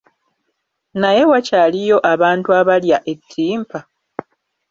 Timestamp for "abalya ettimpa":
2.59-3.79